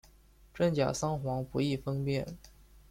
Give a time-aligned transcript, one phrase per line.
[0.51, 2.35] 真假桑黄不易分辨。